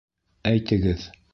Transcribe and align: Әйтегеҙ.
Әйтегеҙ. 0.53 1.07